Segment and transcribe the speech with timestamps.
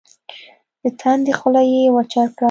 [0.81, 2.39] د تندي خوله يې وچه کړه.